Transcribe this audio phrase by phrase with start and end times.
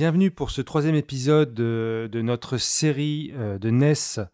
[0.00, 4.24] Bienvenue pour ce troisième épisode de, notre série euh, de NES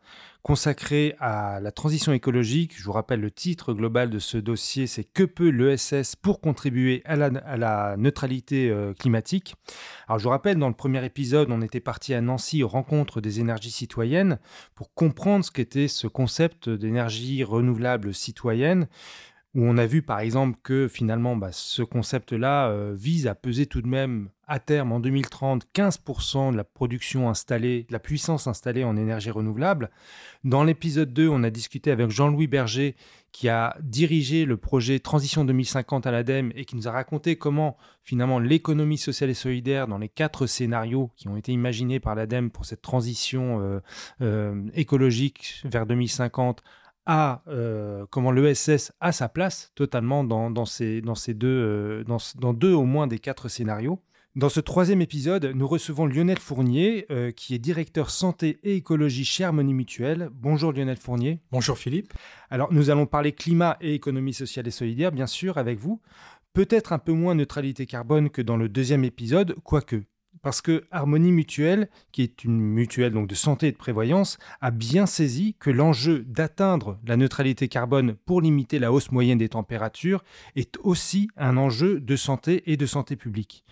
[0.44, 2.78] consacrée à la transition écologique.
[2.78, 7.02] Je vous rappelle le titre global de ce dossier, c'est Que peut l'ESS pour contribuer
[7.04, 9.56] à la, neutralité euh, climatique?
[10.06, 13.20] Alors je vous rappelle, dans le premier épisode, on était parti à Nancy aux rencontres
[13.20, 14.38] des énergies citoyennes
[14.76, 18.86] pour comprendre ce qu'était ce concept d'énergie renouvelable citoyenne
[19.56, 23.66] où on a vu par exemple que finalement bah, ce concept-là euh, vise à peser
[23.66, 28.46] tout de même à terme en 2030 15% de la production installée, de la puissance
[28.46, 29.90] installée en énergie renouvelable.
[30.44, 32.96] Dans l'épisode 2, on a discuté avec Jean-Louis Berger
[33.32, 37.76] qui a dirigé le projet Transition 2050 à l'ADEME et qui nous a raconté comment
[38.02, 42.50] finalement l'économie sociale et solidaire dans les quatre scénarios qui ont été imaginés par l'ADEME
[42.50, 43.80] pour cette transition euh,
[44.22, 46.62] euh, écologique vers 2050
[47.06, 52.84] a euh, comment l'ESS a sa place totalement dans ces deux, euh, dans, deux au
[52.84, 54.02] moins des quatre scénarios.
[54.36, 59.24] Dans ce troisième épisode, nous recevons Lionel Fournier, euh, qui est directeur santé et écologie
[59.24, 60.28] chez Harmonie Mutuelle.
[60.30, 61.40] Bonjour Lionel Fournier.
[61.50, 62.12] Bonjour Philippe.
[62.50, 66.02] Alors nous allons parler climat et économie sociale et solidaire, bien sûr, avec vous.
[66.52, 70.02] Peut-être un peu moins neutralité carbone que dans le deuxième épisode, quoique
[70.42, 74.70] parce que Harmonie Mutuelle, qui est une mutuelle donc de santé et de prévoyance, a
[74.70, 80.22] bien saisi que l'enjeu d'atteindre la neutralité carbone pour limiter la hausse moyenne des températures
[80.56, 83.64] est aussi un enjeu de santé et de santé publique.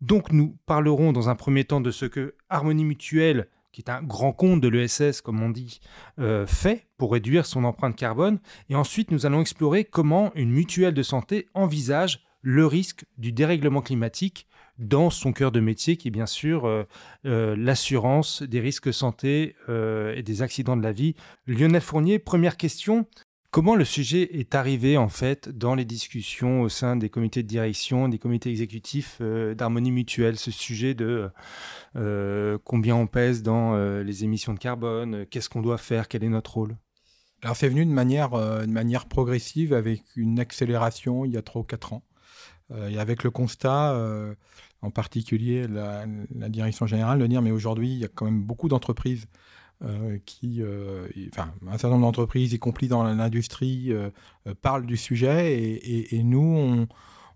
[0.00, 4.02] Donc nous parlerons dans un premier temps de ce que Harmonie Mutuelle, qui est un
[4.02, 5.80] grand compte de l'ESS, comme on dit,
[6.18, 8.40] euh, fait pour réduire son empreinte carbone.
[8.68, 13.82] Et ensuite, nous allons explorer comment une mutuelle de santé envisage le risque du dérèglement
[13.82, 14.46] climatique
[14.78, 16.84] dans son cœur de métier, qui est bien sûr euh,
[17.26, 21.14] euh, l'assurance des risques santé et des accidents de la vie.
[21.46, 23.06] Lionel Fournier, première question.
[23.50, 27.48] Comment le sujet est arrivé en fait dans les discussions au sein des comités de
[27.48, 31.30] direction, des comités exécutifs d'harmonie mutuelle, ce sujet de
[32.64, 36.54] combien on pèse dans les émissions de carbone, qu'est-ce qu'on doit faire, quel est notre
[36.54, 36.76] rôle?
[37.42, 41.62] Alors c'est venu de manière, de manière progressive avec une accélération il y a 3
[41.62, 42.02] ou 4 ans.
[42.88, 43.96] et avec le constat
[44.82, 46.06] en particulier la,
[46.48, 49.26] direction générale, de dire mais aujourd'hui, il y a quand même beaucoup d'entreprises
[49.82, 54.10] euh, qui, euh, enfin, un certain nombre d'entreprises, y compris dans l'industrie, euh,
[54.62, 55.58] parlent du sujet
[56.12, 56.86] et, nous,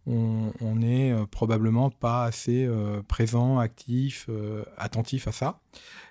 [0.06, 2.68] on, on, est probablement pas assez
[3.08, 4.28] présent, actif,
[4.76, 5.60] attentif à ça.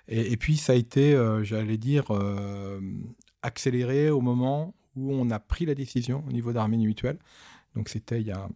[0.08, 2.06] Et, puis, ça a été, j'allais dire,
[3.42, 7.18] accéléré au moment où on a pris la décision au niveau d'Arménie Mutuelle.
[7.76, 8.48] Donc, c'était il y a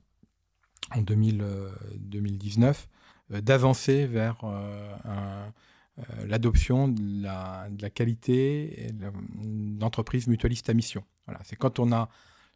[0.94, 2.88] en 2019
[3.30, 5.48] euh, euh, d'avancer vers euh,
[6.26, 11.04] l'adoption de la, qualité d'entreprise mutualiste à mission.
[11.26, 12.08] Voilà, c'est quand on a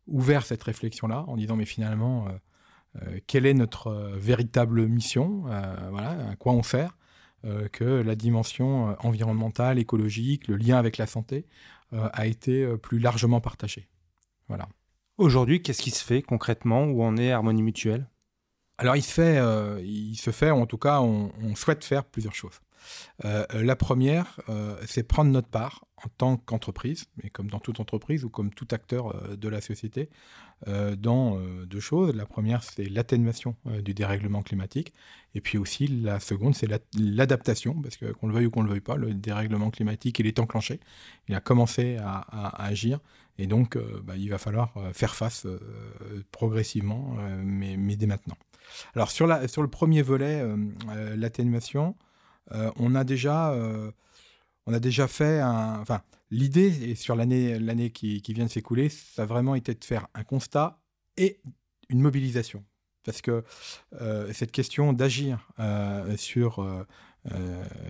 [0.06, 2.26] ouvert cette réflexion-là en disant mais finalement
[3.26, 5.42] quelle est notre véritable mission,
[5.90, 6.96] voilà, à quoi on sert,
[7.72, 11.46] que la dimension environnementale, écologique, le lien avec la santé
[11.92, 13.88] a été plus largement partagée.
[14.48, 14.68] Voilà.
[15.18, 18.08] Aujourd'hui, qu'est-ce qui se fait concrètement Où en est Harmonie Mutuelle?
[18.78, 22.34] Alors il se fait, euh, il se fait, en tout cas, on, souhaite faire plusieurs
[22.34, 22.60] choses.
[23.24, 27.78] Euh, la première, euh, c'est prendre notre part en tant qu'entreprise, mais comme dans toute
[27.78, 30.10] entreprise ou comme tout acteur de la société,
[30.66, 32.12] dans deux choses.
[32.12, 33.54] La première, c'est l'atténuation
[33.84, 34.92] du dérèglement climatique,
[35.36, 38.70] et puis aussi la seconde, c'est l'adaptation, parce que qu'on le veuille ou qu'on le
[38.70, 40.80] veuille pas, le dérèglement climatique, il est enclenché,
[41.28, 42.98] il a commencé à, agir,
[43.38, 45.46] et donc bah, il va falloir faire face
[46.32, 48.36] progressivement, mais, dès maintenant.
[48.94, 50.56] Alors sur, le premier volet, euh,
[50.90, 51.92] euh, l'atténuation, euh,
[52.50, 53.54] on a déjà
[54.66, 55.80] on a déjà fait un.
[55.80, 59.84] Enfin, l'idée, et sur l'année, l'année qui, vient de s'écouler, ça a vraiment été de
[59.84, 60.80] faire un constat
[61.16, 61.40] et
[61.88, 62.64] une mobilisation.
[63.04, 63.42] Parce que
[64.32, 65.48] cette question d'agir
[66.16, 66.64] sur,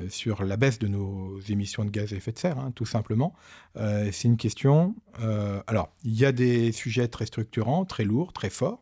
[0.08, 3.34] sur la baisse de nos émissions de gaz à effet de serre, hein, tout simplement,
[3.76, 4.96] c'est une question.
[5.66, 8.81] alors, il y a des sujets très structurants, très lourds, très forts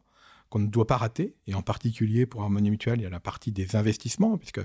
[0.50, 3.20] qu'on ne doit pas rater, et en particulier pour Harmonie Mutuelle, il y a la
[3.20, 4.60] partie des investissements, puisque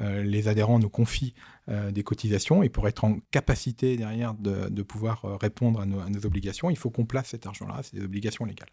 [0.00, 1.32] euh, les adhérents nous confient
[1.68, 6.26] euh, des cotisations, et pour être en capacité derrière de, pouvoir euh, répondre à nos,
[6.26, 8.68] obligations, il faut qu'on place cet argent-là, c'est des obligations légales.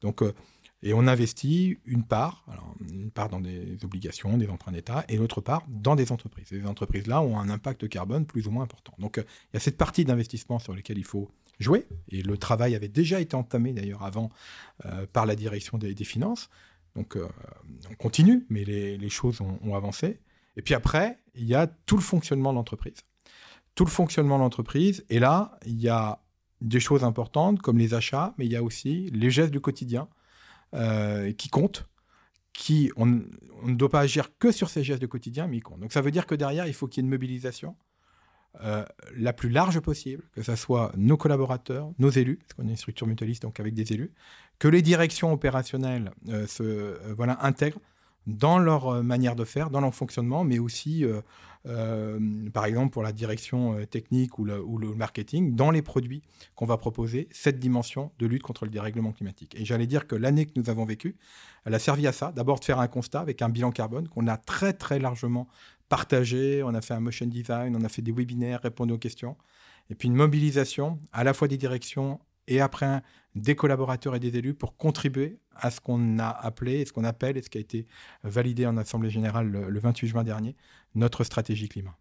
[0.00, 0.22] Donc
[0.82, 2.44] Et on investit une part,
[2.90, 6.48] une part dans des obligations, des emprunts d'État, et l'autre part dans des entreprises.
[6.48, 8.94] Ces entreprises-là ont un impact carbone plus ou moins important.
[8.98, 12.74] Donc il y a cette partie d'investissement sur laquelle il faut jouer, et le travail
[12.74, 14.30] avait déjà été entamé d'ailleurs avant
[14.84, 16.50] euh, par la direction des, finances.
[16.94, 17.26] Donc euh,
[17.90, 20.20] on continue, mais les, choses ont, avancé.
[20.56, 22.98] Et puis après, il y a tout le fonctionnement de l'entreprise.
[23.74, 26.22] Tout le fonctionnement de l'entreprise, et là, il y a
[26.62, 30.08] des choses importantes comme les achats, mais il y a aussi les gestes du quotidien
[30.74, 31.86] euh, qui comptent.
[32.54, 35.80] Qui, on, ne doit pas agir que sur ces gestes du quotidien, mais ils comptent.
[35.80, 37.76] Donc ça veut dire que derrière, il faut qu'il y ait une mobilisation
[38.62, 38.84] euh,
[39.16, 42.76] la plus large possible, que ce soit nos collaborateurs, nos élus, parce qu'on est une
[42.76, 44.12] structure mutualiste, donc avec des élus,
[44.58, 47.80] que les directions opérationnelles euh, se voilà, intègrent
[48.26, 51.04] dans leur manière de faire, dans leur fonctionnement, mais aussi
[51.68, 52.20] euh,
[52.52, 56.22] par exemple pour la direction euh, technique ou le, marketing, dans les produits
[56.54, 59.56] qu'on va proposer, cette dimension de lutte contre le dérèglement climatique.
[59.58, 61.16] Et j'allais dire que l'année que nous avons vécue,
[61.64, 64.28] elle a servi à ça, d'abord de faire un constat avec un bilan carbone qu'on
[64.28, 65.48] a très très largement
[65.88, 69.36] partagé, on a fait un motion design, on a fait des webinaires, répondu aux questions,
[69.90, 73.02] et puis une mobilisation à la fois des directions et après
[73.34, 77.36] des collaborateurs et des élus pour contribuer à ce qu'on a appelé, ce qu'on appelle
[77.36, 77.86] et ce qui a été
[78.22, 80.56] validé en Assemblée générale le 28 juin dernier,
[80.94, 81.96] notre stratégie climat.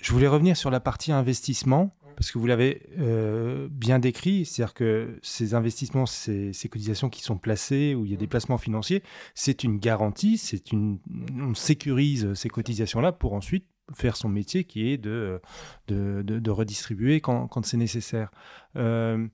[0.00, 4.74] Je voulais revenir sur la partie investissement, parce que vous l'avez euh, bien décrit, c'est-à-dire
[4.74, 9.04] que ces investissements, ces, cotisations qui sont placées, où il y a des placements financiers,
[9.36, 10.98] c'est une garantie, c'est une,
[11.40, 15.40] on sécurise ces cotisations-là pour ensuite faire son métier qui est de,
[15.86, 18.32] de, redistribuer quand, c'est nécessaire.
[18.74, 19.28] Euh,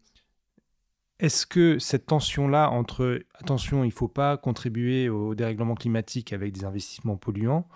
[1.21, 6.53] est-ce que cette tension-là entre, attention, il ne faut pas contribuer au dérèglement climatique avec
[6.53, 7.67] des investissements polluants,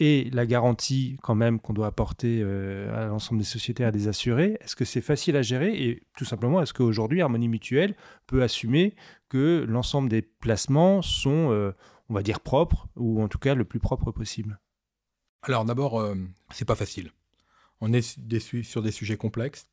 [0.00, 4.06] et la garantie quand même qu'on doit apporter euh, à l'ensemble des sociétaires et des
[4.06, 7.96] assurés, est-ce que c'est facile à gérer Et tout simplement, est-ce qu'aujourd'hui, Harmonie Mutuelle
[8.28, 8.94] peut assumer
[9.28, 11.72] que l'ensemble des placements sont, euh,
[12.08, 14.60] on va dire, propres, ou en tout cas le plus propre possible?
[15.42, 16.14] Alors d'abord, euh,
[16.52, 17.10] c'est pas facile.
[17.80, 18.02] On est
[18.62, 19.68] sur des sujets complexes.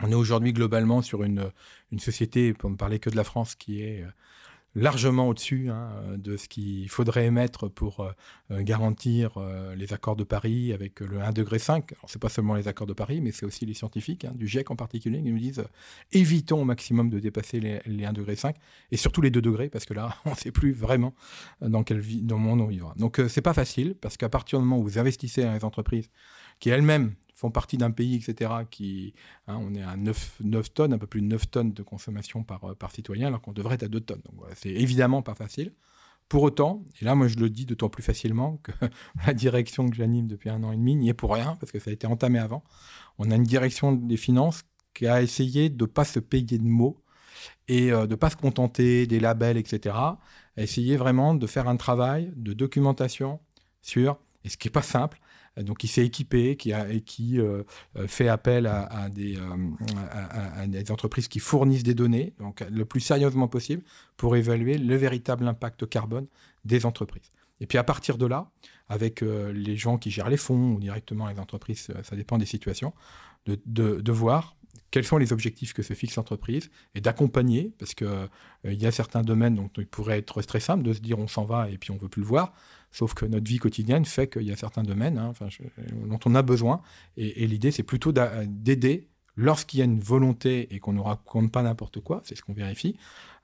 [0.00, 1.50] On est aujourd'hui globalement sur une,
[1.90, 4.04] une société, pour ne parler que de la France, qui est
[4.74, 8.12] largement au-dessus hein, de ce qu'il faudrait émettre pour euh,
[8.50, 11.58] euh, garantir euh, les accords de Paris avec le 1,5 degré.
[11.68, 14.46] Alors, c'est pas seulement les accords de Paris, mais c'est aussi les scientifiques, hein, du
[14.46, 15.64] GIEC en particulier, qui nous disent
[16.12, 18.36] évitons au maximum de dépasser les, les 1,5 degré
[18.92, 21.14] et surtout les 2 degrés, parce que là, on ne sait plus vraiment
[21.60, 22.94] dans quel dans le monde on vivra.
[22.96, 26.08] Donc, c'est pas facile, parce qu'à partir du moment où vous investissez dans les entreprises
[26.60, 29.14] qui elles-mêmes font partie d'un pays, etc., qui,
[29.46, 32.44] hein, on est à 9, 9, tonnes, un peu plus de 9 tonnes de consommation
[32.44, 34.22] par, euh, par citoyen, alors qu'on devrait être à 2 tonnes.
[34.54, 35.72] C'est évidemment pas facile.
[36.28, 38.72] Pour autant, et là, moi, je le dis d'autant plus facilement que
[39.26, 41.78] la direction que j'anime depuis un an et demi n'y est pour rien, parce que
[41.78, 42.62] ça a été entamé avant.
[43.16, 46.68] On a une direction des finances qui a essayé de ne pas se payer de
[46.68, 47.02] mots
[47.68, 49.96] et euh, de ne pas se contenter des labels, etc.
[49.96, 50.18] A
[50.58, 53.40] essayé vraiment de faire un travail de documentation
[53.80, 55.19] sur, et ce qui n'est pas simple,
[55.56, 57.62] donc il s'est équipé, qui, et qui euh,
[57.96, 59.38] euh, fait appel à, des,
[60.68, 63.82] des, entreprises qui fournissent des données, donc le plus sérieusement possible,
[64.16, 66.26] pour évaluer le véritable impact carbone
[66.64, 67.30] des entreprises.
[67.60, 68.50] Et puis à partir de là,
[68.88, 72.92] avec les gens qui gèrent les fonds ou directement les entreprises, ça dépend des situations,
[73.46, 74.56] de, de, voir
[74.90, 78.28] quels sont les objectifs que se fixe l'entreprise et d'accompagner, parce qu'il
[78.64, 81.28] il y a certains domaines dont il pourrait être très simple de se dire on
[81.28, 82.52] s'en va et puis on ne veut plus le voir.
[82.92, 85.32] Sauf que notre vie quotidienne fait qu'il y a certains domaines hein,
[86.06, 86.82] dont on a besoin.
[87.16, 89.09] Et, l'idée, c'est plutôt d'aider
[89.40, 92.52] lorsqu'il y a une volonté et qu'on ne raconte pas n'importe quoi, c'est ce qu'on
[92.52, 92.96] vérifie,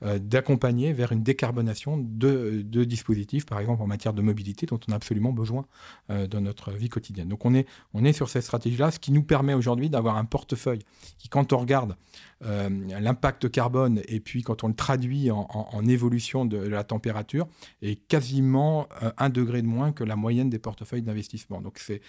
[0.03, 4.93] euh, d'accompagner vers une décarbonation de, dispositifs, par exemple en matière de mobilité, dont on
[4.93, 5.65] a absolument besoin
[6.11, 7.29] euh, dans notre vie quotidienne.
[7.29, 10.83] Donc on est, sur cette stratégie-là, ce qui nous permet aujourd'hui d'avoir un portefeuille
[11.17, 11.97] qui, quand on regarde
[12.45, 12.69] euh,
[13.01, 17.49] l'impact carbone et puis quand on le traduit en, évolution de, la température,
[17.81, 21.63] est quasiment un degré de moins que la moyenne des portefeuilles d'investissement.
[21.63, 22.03] Donc c'est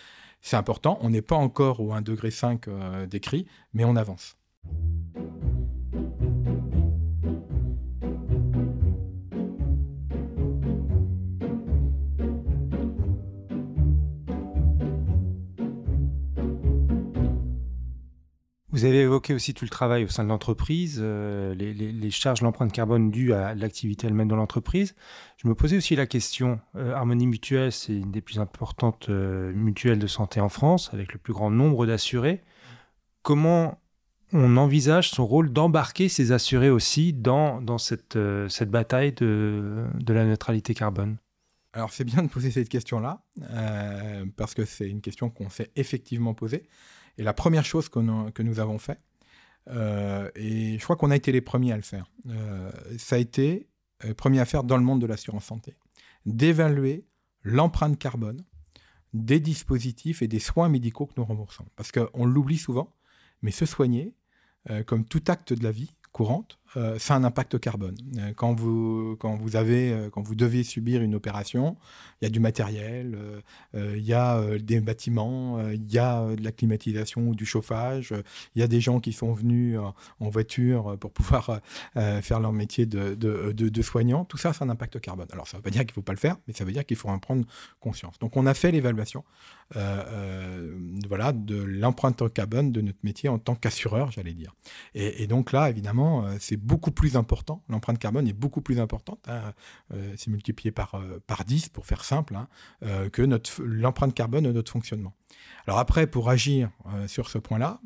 [0.48, 0.98] c'est important.
[1.02, 4.38] On n'est pas encore au 1,5 degré décrit, mais on avance.
[18.78, 22.72] Vous avez évoqué aussi tout le travail au sein de l'entreprise, euh, les, charges, l'empreinte
[22.72, 24.94] carbone due à l'activité elle-même dans l'entreprise.
[25.38, 29.52] Je me posais aussi la question, euh, Harmonie Mutuelle, c'est une des plus importantes euh,
[29.52, 32.44] mutuelles de santé en France, avec le plus grand nombre d'assurés.
[33.24, 33.82] Comment
[34.32, 38.16] on envisage son rôle d'embarquer ces assurés aussi dans, cette
[38.70, 41.18] bataille de, de la neutralité carbone?
[41.74, 43.24] Alors c'est bien de poser cette question-là,
[44.36, 46.70] parce que c'est une question qu'on s'est effectivement posée.
[47.18, 49.00] Et la première chose que nous, avons fait,
[49.70, 53.20] euh, et je crois qu'on a été les premiers à le faire, euh, ça a
[53.20, 53.68] été
[54.16, 55.76] premier à faire dans le monde de l'assurance santé,
[56.26, 57.08] d'évaluer
[57.42, 58.44] l'empreinte carbone
[59.14, 61.66] des dispositifs et des soins médicaux que nous remboursons.
[61.76, 62.96] Parce qu'on l'oublie souvent,
[63.42, 64.14] mais se soigner,
[64.86, 67.96] comme tout acte de la vie courante, euh, ça a un impact carbone.
[68.18, 71.78] Euh, quand vous, quand vous avez, euh, quand vous devez subir une opération,
[72.22, 73.16] il y a du matériel,
[73.76, 78.12] il y a des bâtiments, il y a de la climatisation ou du chauffage,
[78.56, 79.78] il y a des gens qui sont venus
[80.20, 81.62] en voiture pour pouvoir
[81.94, 84.26] faire leur métier de, de, de, soignant.
[84.26, 85.28] Tout ça, ça a un impact carbone.
[85.32, 86.72] Alors, ça ne veut pas dire qu'il ne faut pas le faire, mais ça veut
[86.72, 87.46] dire qu'il faut en prendre
[87.80, 88.18] conscience.
[88.18, 89.24] Donc, on a fait l'évaluation
[89.76, 94.56] voilà, de l'empreinte carbone de notre métier en tant qu'assureur, j'allais dire.
[94.96, 99.54] Et, donc là, évidemment, c'est beaucoup plus important, l'empreinte carbone est beaucoup plus importante, hein,
[99.94, 102.48] euh, c'est multiplié par, euh, par 10 pour faire simple, hein,
[102.84, 103.22] euh, que
[103.62, 105.14] l'empreinte carbone de notre fonctionnement.
[105.66, 106.70] Alors après, pour agir
[107.08, 107.82] sur ce point-là,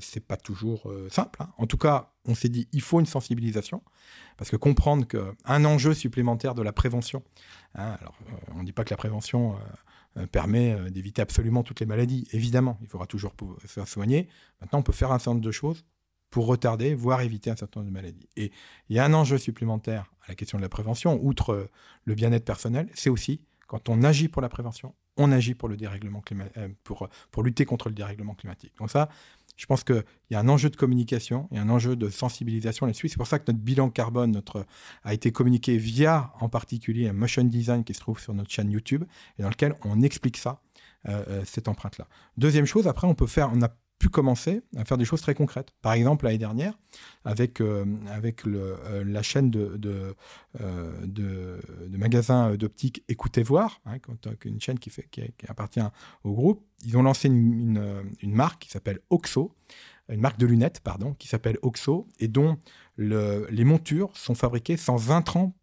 [0.00, 1.42] c'est pas toujours simple.
[1.42, 1.48] Hein.
[1.56, 3.82] En tout cas, on s'est dit, il faut une sensibilisation,
[4.36, 7.22] parce que comprendre qu'un enjeu supplémentaire de la prévention,
[7.74, 8.14] alors
[8.54, 9.56] on ne dit pas que la prévention
[10.30, 12.28] permet d'éviter absolument toutes les maladies.
[12.32, 13.32] Évidemment, il faudra toujours
[13.66, 14.28] se soigner.
[14.60, 15.84] Maintenant, on peut faire un certain nombre de choses
[16.34, 18.28] pour retarder, voire éviter un certain nombre de maladies.
[18.34, 18.50] Et
[18.88, 21.70] il y a un enjeu supplémentaire à la question de la prévention, outre euh,
[22.06, 25.76] le bien-être personnel, c'est aussi quand on agit pour la prévention, on agit pour le
[25.76, 28.72] dérèglement climatique, euh, pour, pour lutter contre le dérèglement climatique.
[28.80, 29.10] Donc ça,
[29.56, 33.08] je pense qu'il y a un enjeu de communication et un enjeu de sensibilisation là-dessus.
[33.08, 34.42] C'est pour ça que notre bilan carbone
[35.04, 38.72] a été communiqué via, en particulier, un motion design qui se trouve sur notre chaîne
[38.72, 39.04] YouTube
[39.38, 40.60] et dans lequel on explique ça,
[41.06, 42.08] euh, cette empreinte-là.
[42.38, 43.68] Deuxième chose, après, on peut faire, on a
[44.08, 45.72] commencer à faire des choses très concrètes.
[45.82, 46.78] Par exemple, l'année dernière,
[47.24, 50.14] avec, euh, avec euh, la chaîne de, de,
[50.60, 53.96] euh, magasins d'optique Écoutez Voir, hein,
[54.44, 55.80] une chaîne qui, fait, qui, appartient
[56.24, 59.54] au groupe, ils ont lancé une, marque qui s'appelle Oxo,
[60.08, 62.58] une marque de lunettes, pardon, qui s'appelle Oxo, et dont
[62.96, 65.54] le, les montures sont fabriquées sans intrants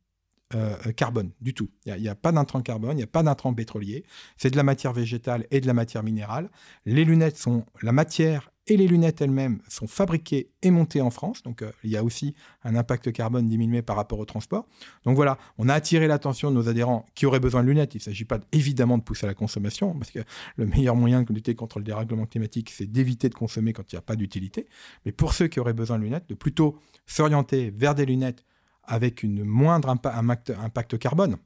[0.55, 1.70] euh, carbone du tout.
[1.86, 4.03] Il n'y a, pas d'intrant carbone, il n'y a pas d'intrant pétrolier.
[4.38, 6.50] C'est de la matière végétale et de la matière minérale.
[6.86, 11.43] Les lunettes sont la matière et les lunettes elles-mêmes sont fabriquées et montées en France.
[11.43, 14.67] Donc euh, il y a aussi un impact carbone diminué par rapport au transport.
[15.03, 17.96] Donc voilà, on a attiré l'attention de nos adhérents qui auraient besoin de lunettes.
[17.96, 20.20] Il ne s'agit pas évidemment de pousser à la consommation, parce que
[20.55, 23.96] le meilleur moyen de lutter contre le dérèglement climatique, c'est d'éviter de consommer quand il
[23.96, 24.67] n'y a pas d'utilité.
[25.05, 26.77] Mais pour ceux qui auraient besoin de lunettes, de plutôt
[27.08, 28.46] s'orienter vers des lunettes
[28.92, 31.38] avec une moindre impact, carbone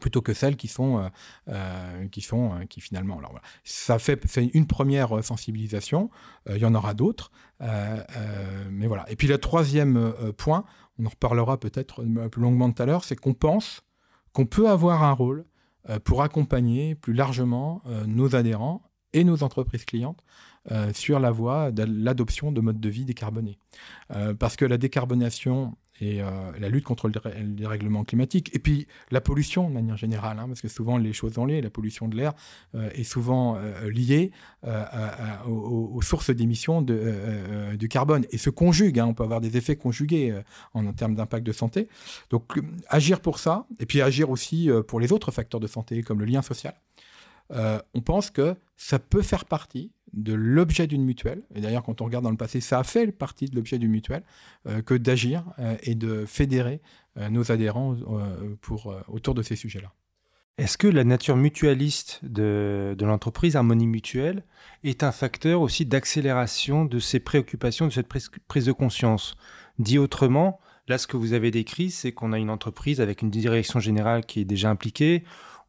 [0.00, 1.08] plutôt que celles qui sont euh,
[1.48, 3.32] euh, qui sont euh, qui finalement alors
[3.64, 6.10] ça fait c'est une première sensibilisation.
[6.48, 7.30] Il y en aura d'autres
[7.60, 9.04] mais voilà.
[9.10, 10.64] Et puis le troisième point
[10.98, 13.82] on en reparlera peut-être plus longuement tout à l'heure c'est qu'on pense
[14.32, 15.44] qu'on peut avoir un rôle
[16.04, 18.82] pour accompagner plus largement nos adhérents
[19.12, 20.22] et nos entreprises clientes
[20.92, 23.58] sur la voie de l'adoption de modes de vie décarbonés.
[24.38, 26.26] parce que la décarbonation et euh,
[26.58, 30.60] la lutte contre le dérèglement climatique, et puis la pollution de manière générale, hein, parce
[30.60, 32.32] que souvent les choses sont liées, la pollution de l'air
[32.74, 34.32] euh, est souvent euh, liée
[35.46, 39.76] aux, sources d'émissions de, du carbone, et se conjugue, hein, on peut avoir des effets
[39.76, 40.36] conjugués
[40.72, 41.88] en, termes d'impact de santé.
[42.30, 42.58] Donc
[42.88, 46.26] agir pour ça, et puis agir aussi pour les autres facteurs de santé, comme le
[46.26, 46.74] lien social.
[47.50, 52.04] on pense que ça peut faire partie de l'objet d'une mutuelle, et d'ailleurs quand on
[52.04, 54.22] regarde dans le passé, ça a fait partie de l'objet d'une mutuelle,
[54.66, 56.80] euh, que d'agir euh, et de fédérer
[57.16, 57.96] euh, nos adhérents
[58.60, 59.92] pour, autour de ces sujets-là.
[60.56, 64.44] Est-ce que la nature mutualiste de, de l'entreprise Harmonie Mutuelle
[64.84, 69.36] est un facteur aussi d'accélération de ces préoccupations, de cette prise de conscience?
[69.80, 73.30] Dit autrement, là ce que vous avez décrit, c'est qu'on a une entreprise avec une
[73.30, 75.24] direction générale qui est déjà impliquée,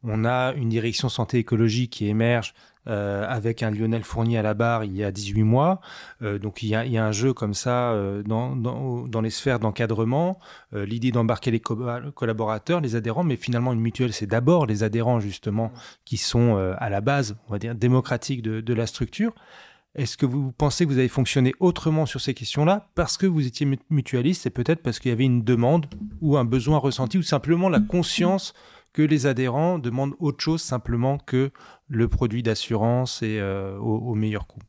[0.06, 2.54] on a une direction santé écologique qui émerge
[2.88, 5.80] euh, avec un Lionel Fournier à la barre il y a 18 mois.
[6.22, 10.38] Euh, donc il y, a, un jeu comme ça euh, dans, les sphères d'encadrement,
[10.72, 15.72] l'idée d'embarquer les collaborateurs, les adhérents, mais finalement une mutuelle, c'est d'abord les adhérents justement
[16.04, 19.34] qui sont à la base, on va dire, démocratique de, la structure.
[19.94, 22.90] Est-ce que vous pensez que vous avez fonctionné autrement sur ces questions-là?
[22.94, 25.86] Parce que vous étiez mutualiste et peut-être parce qu'il y avait une demande
[26.20, 28.52] ou un besoin ressenti ou simplement la conscience
[28.96, 31.50] que les adhérents demandent autre chose simplement que
[31.86, 34.60] le produit d'assurance et euh, au, meilleur coût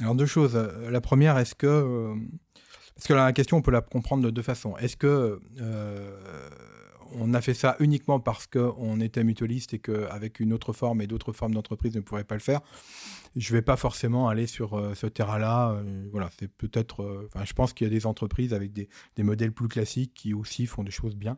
[0.00, 0.56] Alors deux choses.
[0.88, 1.66] La première, est-ce que...
[1.66, 2.14] Euh,
[2.94, 4.74] parce que la question, on peut la comprendre de deux façons.
[4.78, 6.48] Est-ce que euh,
[7.12, 11.06] on a fait ça uniquement parce qu'on était mutualiste et qu'avec une autre forme et
[11.06, 12.62] d'autres formes d'entreprise ne pourrait pas le faire?
[13.36, 15.78] Je ne vais pas forcément aller sur ce terrain-là.
[16.10, 17.28] voilà, c'est peut-être...
[17.44, 20.64] je pense qu'il y a des entreprises avec des, des modèles plus classiques qui aussi
[20.64, 21.36] font des choses bien.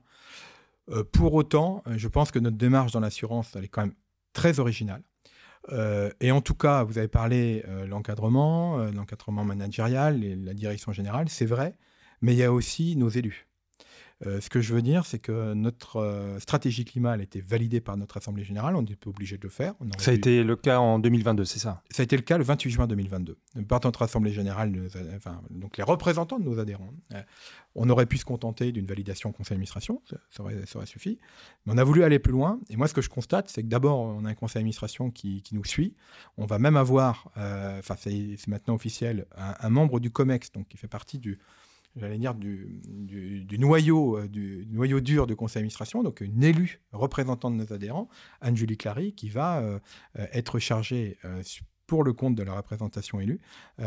[0.90, 3.94] Euh, pour autant, euh, je pense que notre démarche dans l'assurance, elle est quand même
[4.32, 5.02] très originale.
[5.70, 10.92] Euh, et en tout cas, vous avez parlé de l'encadrement, l'encadrement managérial et la direction
[10.92, 11.76] générale, c'est vrai,
[12.22, 13.47] mais il y a aussi nos élus.
[14.26, 17.80] Euh, ce que je veux dire, c'est que notre euh, stratégie climat a été validée
[17.80, 18.74] par notre Assemblée générale.
[18.74, 19.74] On n'était pas obligé de le faire.
[19.98, 21.82] ça a été le cas en 2022, c'est ça?
[21.90, 23.38] Ça a été le cas le 28 juin 2022.
[23.68, 24.72] Par notre Assemblée générale,
[25.16, 26.90] enfin, donc les représentants de nos adhérents.
[27.12, 27.22] Euh,
[27.76, 31.20] on aurait pu se contenter d'une validation au conseil d'administration, ça, aurait, suffi.
[31.64, 32.58] Mais on a voulu aller plus loin.
[32.70, 35.44] Et moi, ce que je constate, c'est que d'abord, on a un conseil d'administration qui,
[35.52, 35.94] nous suit.
[36.38, 40.76] On va même avoir, enfin, c'est maintenant officiel, un, un, membre du COMEX, donc qui
[40.76, 41.38] fait partie du,
[41.98, 42.80] j'allais dire, du,
[43.58, 48.08] noyau, euh, du, noyau dur du conseil d'administration, donc une élue représentante de nos adhérents,
[48.40, 49.78] Anne-Julie Clary, qui va euh,
[50.18, 51.18] euh, être chargée
[51.86, 53.40] pour le compte de la représentation élue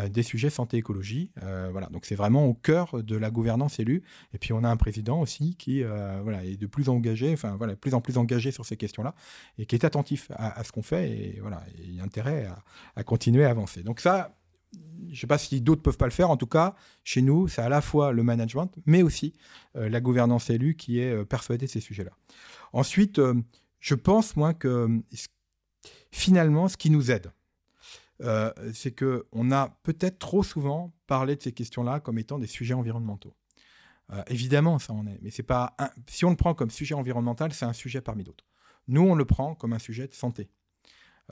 [0.10, 1.32] des sujets santé-écologie.
[1.72, 4.02] voilà, donc c'est vraiment au cœur de la gouvernance élue.
[4.34, 7.76] Et puis on a un président aussi qui voilà, est de plus engagé, enfin voilà,
[7.76, 9.14] plus en plus engagé sur ces questions-là
[9.60, 12.64] et qui est attentif à, ce qu'on fait et voilà, il a intérêt à,
[12.96, 13.84] à continuer à avancer.
[13.84, 14.36] Donc ça,
[15.14, 16.30] ne sais pas si d'autres peuvent pas le faire.
[16.30, 19.34] En tout cas, chez nous, c'est à la fois le management, mais aussi
[19.76, 22.12] euh, la gouvernance élue qui est euh, persuadée de ces sujets-là.
[22.74, 23.36] Ensuite, euh,
[23.80, 24.88] je pense, moi, que
[26.12, 27.32] finalement, ce qui nous aide,
[28.74, 33.34] c'est qu'on a peut-être trop souvent parlé de ces questions-là comme étant des sujets environnementaux.
[34.28, 35.76] évidemment, ça en est, mais c'est pas
[36.06, 38.46] si on le prend comme sujet environnemental, c'est un sujet parmi d'autres.
[38.88, 40.52] Nous, on le prend comme un sujet de santé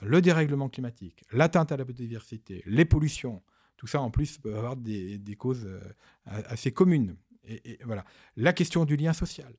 [0.02, 3.42] le dérèglement climatique, l'atteinte à la biodiversité, les pollutions,
[3.80, 5.80] tout ça en plus peut avoir des, causes euh,
[6.26, 7.16] assez communes.
[7.44, 8.04] Et, voilà.
[8.36, 9.54] La question du lien social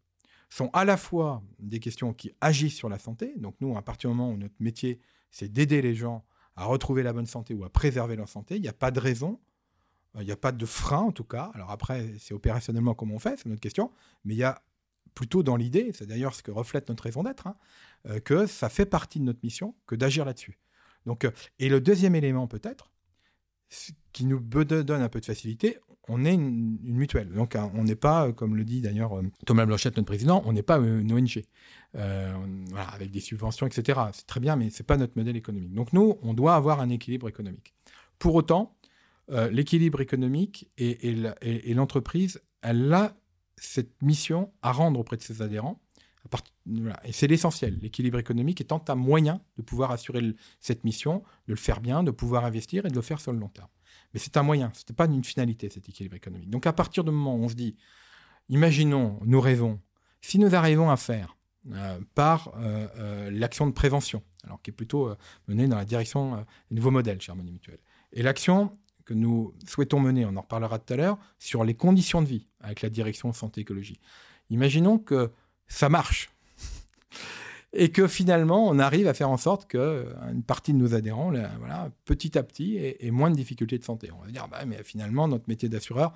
[0.47, 3.33] sont à la fois des questions qui agissent sur la santé.
[3.37, 4.99] Donc nous, à partir du moment où notre métier,
[5.31, 6.23] c'est d'aider les gens
[6.55, 8.99] à retrouver la bonne santé ou à préserver leur santé, il n'y a pas de
[8.99, 9.39] raison,
[10.19, 11.49] il n'y a pas de frein en tout cas.
[11.55, 13.89] Alors après, c'est opérationnellement comment on fait, c'est notre question,
[14.23, 14.61] mais il y a
[15.15, 17.55] plutôt dans l'idée, c'est d'ailleurs ce que reflète notre raison d'être, hein,
[18.05, 20.59] euh, que ça fait partie de notre mission que d'agir là-dessus.
[21.07, 22.91] Donc, euh, et le deuxième élément peut-être,
[24.11, 27.31] qui nous donne un peu de facilité, on est une, mutuelle.
[27.31, 30.53] Donc hein, on n'est pas, euh, comme le dit d'ailleurs Thomas Blanchette, notre président, on
[30.53, 31.43] n'est pas une ONG,
[31.93, 33.99] avec des subventions, etc.
[34.13, 35.73] C'est très bien, mais ce n'est pas notre modèle économique.
[35.73, 37.73] Donc nous, on doit avoir un équilibre économique.
[38.19, 38.75] Pour autant,
[39.29, 43.15] l'équilibre économique et, l'entreprise, elle a
[43.55, 45.79] cette mission à rendre auprès de ses adhérents.
[47.03, 47.79] Et c'est l'essentiel.
[47.81, 52.11] L'équilibre économique étant un moyen de pouvoir assurer cette mission, de le faire bien, de
[52.11, 53.69] pouvoir investir et de le faire sur le long terme.
[54.13, 56.49] Mais c'est un moyen, ce n'est pas une finalité, cet équilibre économique.
[56.49, 57.75] Donc à partir du moment où on se dit,
[58.49, 59.79] imaginons, nous rêvons,
[60.21, 61.37] si nous arrivons à faire
[61.73, 65.15] euh, par euh, euh, l'action de prévention, alors qui est plutôt
[65.47, 67.79] menée dans la direction des nouveaux modèles chez Harmonie Mutuelle,
[68.13, 72.21] et l'action que nous souhaitons mener, on en reparlera tout à l'heure, sur les conditions
[72.21, 73.99] de vie avec la direction santé-écologie.
[74.49, 75.31] Imaginons que
[75.71, 76.29] ça marche
[77.73, 81.31] et que finalement on arrive à faire en sorte qu'une euh, partie de nos adhérents,
[81.59, 84.09] voilà, petit à petit, ait, moins de difficultés de santé.
[84.11, 86.13] On va dire, bah, mais finalement notre métier d'assureur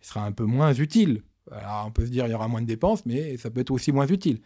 [0.00, 1.22] sera un peu moins utile.
[1.52, 3.70] Alors on peut se dire, il y aura moins de dépenses, mais ça peut être
[3.70, 4.40] aussi moins utile.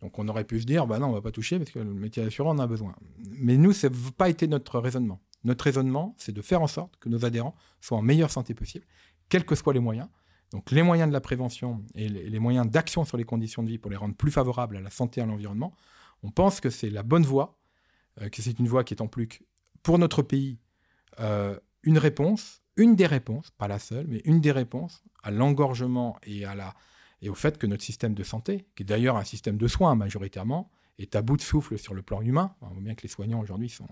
[0.00, 1.92] Donc on aurait pu se dire, bah non, on va pas toucher parce que le
[1.92, 2.94] métier d'assureur en a besoin.
[3.18, 5.20] Mais nous, ça n'a pas été notre raisonnement.
[5.44, 8.86] Notre raisonnement, c'est de faire en sorte que nos adhérents soient en meilleure santé possible,
[9.28, 10.08] quels que soient les moyens.
[10.50, 13.78] Donc les moyens de la prévention et les moyens d'action sur les conditions de vie
[13.78, 15.74] pour les rendre plus favorables à la santé et à l'environnement,
[16.22, 17.58] on pense que c'est la bonne voie,
[18.20, 19.28] euh, que c'est une voie qui est en plus
[19.82, 20.58] pour notre pays
[21.20, 26.18] euh, une réponse, une des réponses, pas la seule, mais une des réponses à l'engorgement
[26.24, 26.44] et,
[27.28, 30.70] au fait que notre système de santé, qui est d'ailleurs un système de soins majoritairement,
[30.98, 32.54] est à bout de souffle sur le plan humain.
[32.60, 33.88] On voit bien que les soignants aujourd'hui sont,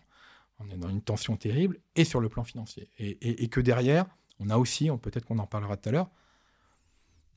[0.59, 2.91] on est dans une tension terrible, et sur le plan financier.
[2.99, 4.07] Et, que derrière,
[4.41, 6.11] on a aussi, peut-être qu'on en parlera tout à l'heure,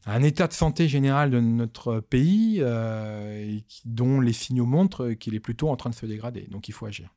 [0.06, 5.40] un état de santé général de notre pays euh, dont les signaux montrent qu'il est
[5.40, 6.48] plutôt en train de se dégrader.
[6.50, 7.10] Donc il faut agir.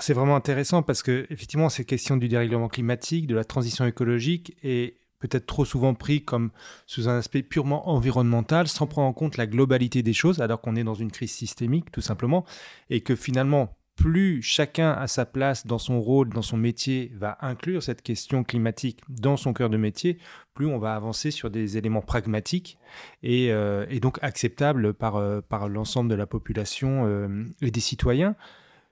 [0.00, 4.56] c'est vraiment intéressant parce que effectivement ces questions du dérèglement climatique, de la transition écologique
[4.62, 6.50] est peut-être trop souvent pris comme
[6.86, 10.76] sous un aspect purement environnemental, sans prendre en compte la globalité des choses, alors qu'on
[10.76, 12.44] est dans une crise systémique tout simplement,
[12.90, 17.36] et que finalement plus chacun à sa place dans son rôle, dans son métier, va
[17.40, 20.18] inclure cette question climatique dans son cœur de métier,
[20.54, 22.78] plus on va avancer sur des éléments pragmatiques
[23.24, 28.36] et, euh, donc acceptables par, euh, par l'ensemble de la population euh, et des citoyens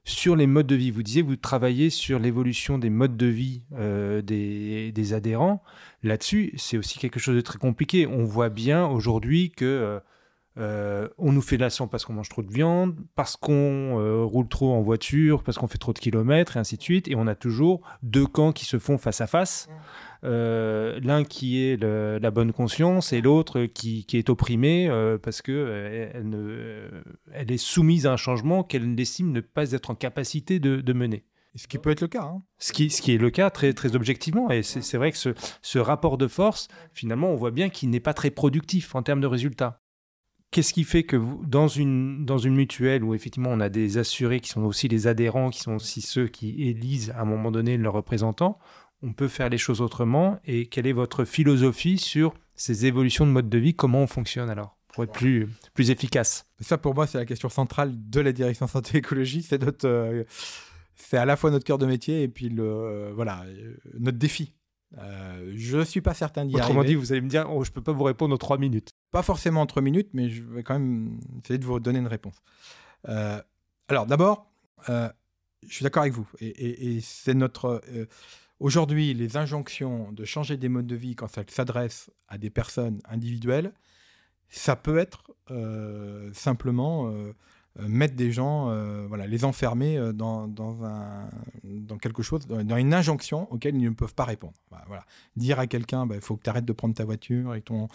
[0.07, 0.91] sur les modes de vie.
[0.91, 5.63] Vous disiez, vous travaillez sur l'évolution des modes de vie euh, des, adhérents.
[6.03, 8.07] Là-dessus, c'est aussi quelque chose de très compliqué.
[8.07, 10.01] On voit bien aujourd'hui que euh,
[10.59, 14.27] euh, on nous fait de la sang parce qu'on mange trop de viande, parce qu'on
[14.27, 17.09] roule trop en voiture, parce qu'on fait trop de kilomètres, et ainsi de suite.
[17.09, 19.69] Et on a toujours deux camps qui se font face à face.
[20.27, 24.91] L'un qui est la bonne conscience et l'autre qui, est opprimé
[25.23, 26.91] parce que elle,
[27.33, 31.25] elle, est soumise à un changement qu'elle estime ne pas être en capacité de mener.
[31.57, 32.23] Ce qui peut être le cas.
[32.23, 32.43] Hein.
[32.59, 34.51] Ce, qui, ce qui est le cas très, très objectivement.
[34.51, 35.31] Et c'est vrai que ce,
[35.63, 39.21] ce, rapport de force, finalement, on voit bien qu'il n'est pas très productif en termes
[39.21, 39.81] de résultats.
[40.51, 43.99] Qu'est-ce qui fait que vous, dans, une, dans une mutuelle où effectivement on a des
[43.99, 47.51] assurés qui sont aussi les adhérents, qui sont aussi ceux qui élisent à un moment
[47.51, 48.59] donné leurs représentants,
[49.07, 53.31] on peut faire les choses autrement Et quelle est votre philosophie sur ces évolutions de
[53.31, 56.47] mode de vie Comment on fonctionne alors pour être plus, plus efficace?
[56.61, 59.43] Ça, pour moi, c'est la question centrale de la direction santé écologie.
[59.43, 60.25] C'est notre, euh,
[60.97, 64.19] c'est à la fois notre cœur de métier et puis le, euh, voilà, euh, notre
[64.19, 64.55] défi.
[64.99, 66.65] Euh, je ne suis pas certain d'y arriver.
[66.65, 68.57] Autrement dit, vous allez me dire, oh, je ne peux pas vous répondre en trois
[68.57, 68.93] minutes.
[69.11, 72.07] Pas forcément en trois minutes, mais je vais quand même essayer de vous donner une
[72.07, 72.37] réponse.
[73.05, 74.51] alors, d'abord,
[74.89, 75.11] je
[75.69, 76.27] suis d'accord avec vous.
[76.41, 77.83] Et, c'est notre.
[78.59, 83.01] Aujourd'hui, les injonctions de changer des modes de vie quand elles s'adressent à des personnes
[83.05, 83.73] individuelles,
[84.49, 85.37] ça peut être
[86.33, 87.33] simplement euh,
[87.79, 91.29] mettre des gens, euh, voilà, les enfermer euh, dans, dans, un,
[91.65, 94.55] dans quelque chose, dans une injonction auquel ils ne peuvent pas répondre.
[94.87, 95.05] Voilà.
[95.37, 97.89] Dire à quelqu'un, il bah, faut que tu arrêtes de prendre ta voiture et ton,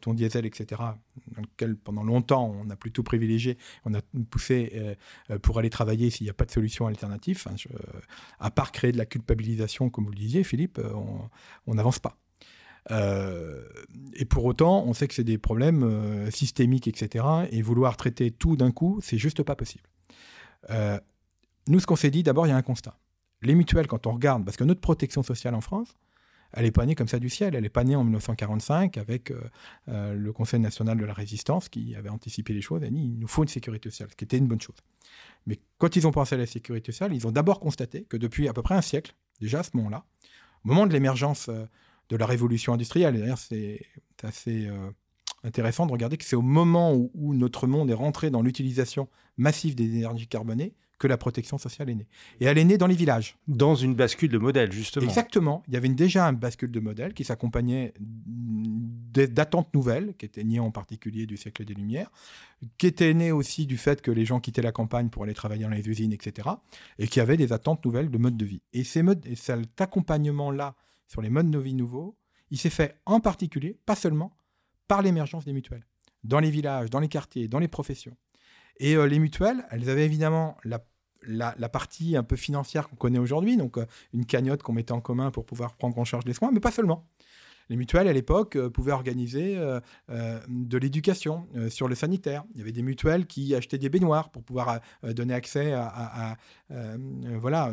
[0.00, 0.80] ton diesel, etc.,
[1.34, 4.96] dans lequel pendant longtemps on a plutôt privilégié, on a poussé
[5.42, 7.44] pour aller travailler s'il n'y a pas de solution alternative.
[8.38, 10.80] à part créer de la culpabilisation, comme vous le disiez, Philippe,
[11.66, 12.16] on n'avance pas.
[12.90, 13.62] Euh,
[14.14, 17.24] et pour autant, on sait que c'est des problèmes euh, systémiques, etc.
[17.50, 19.84] Et vouloir traiter tout d'un coup, c'est juste pas possible.
[20.70, 20.98] Euh,
[21.68, 22.98] nous, ce qu'on s'est dit, d'abord, il y a un constat.
[23.42, 25.96] Les mutuelles, quand on regarde, parce que notre protection sociale en France,
[26.52, 27.54] elle n'est pas née comme ça du ciel.
[27.54, 29.32] Elle n'est pas née en 1945 avec
[29.86, 33.26] le Conseil national de la résistance qui avait anticipé les choses et dit il nous
[33.26, 34.76] faut une sécurité sociale, ce qui était une bonne chose.
[35.46, 38.48] Mais quand ils ont pensé à la sécurité sociale, ils ont d'abord constaté que depuis
[38.48, 40.04] à peu près un siècle, déjà à ce moment-là,
[40.66, 41.48] au moment de l'émergence
[42.12, 43.18] de la révolution industrielle.
[43.18, 43.80] D'ailleurs, c'est
[44.22, 44.90] assez euh,
[45.44, 49.74] intéressant de regarder que c'est au moment où, notre monde est rentré dans l'utilisation massive
[49.74, 52.06] des énergies carbonées que la protection sociale est née.
[52.40, 53.38] Et elle est née dans les villages.
[53.48, 55.06] Dans une bascule de modèle, justement.
[55.06, 55.62] Exactement.
[55.66, 60.60] Il y avait déjà un bascule de modèle qui s'accompagnait d'attentes nouvelles, qui étaient nées
[60.60, 62.12] en particulier du siècle des Lumières,
[62.76, 65.64] qui étaient nées aussi du fait que les gens quittaient la campagne pour aller travailler
[65.64, 66.48] dans les usines, etc.,
[66.98, 68.60] et qui avaient des attentes nouvelles de mode de vie.
[68.74, 70.76] Et, ces modes, et cet accompagnement-là
[71.12, 72.16] sur les modes de vie nouveaux,
[72.50, 74.34] il s'est fait en particulier, pas seulement,
[74.88, 75.84] par l'émergence des mutuelles,
[76.24, 78.16] dans les villages, dans les quartiers, dans les professions.
[78.78, 83.58] Et euh, les mutuelles, elles avaient évidemment la, partie un peu financière qu'on connaît aujourd'hui,
[83.58, 86.50] donc euh, une cagnotte qu'on mettait en commun pour pouvoir prendre en charge les soins,
[86.50, 87.06] mais pas seulement.
[87.72, 89.56] Les mutuelles, à l'époque, euh, pouvaient organiser
[90.48, 92.44] de l'éducation sur le sanitaire.
[92.54, 96.36] Il y avait des mutuelles qui achetaient des baignoires pour pouvoir donner accès à,
[96.70, 97.72] voilà,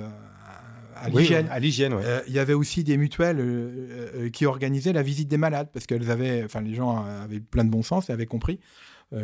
[0.96, 1.48] à l'hygiène.
[1.50, 5.28] à l'hygiène, euh, Il y avait aussi des mutuelles euh, euh, qui organisaient la visite
[5.28, 8.26] des malades parce qu'elles avaient, enfin, les gens avaient plein de bon sens et avaient
[8.26, 8.60] compris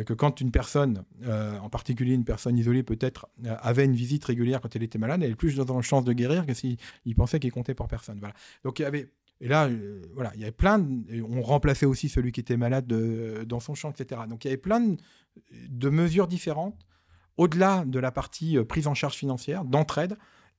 [0.04, 4.74] que quand une personne, en particulier une personne isolée peut-être, avait une visite régulière quand
[4.74, 6.76] elle était malade, elle avait plus de chances de guérir que s'il
[7.16, 8.18] pensait qu'il comptait pour personne.
[8.18, 8.34] Voilà.
[8.64, 9.68] Donc il y avait et là,
[10.14, 10.78] voilà, il y avait plein.
[10.78, 12.86] De, on remplaçait aussi celui qui était malade
[13.46, 14.22] dans son champ, etc.
[14.28, 14.96] Donc il y avait plein de,
[15.68, 16.78] de mesures différentes,
[17.36, 20.16] au-delà de la partie prise en charge financière, d'entraide,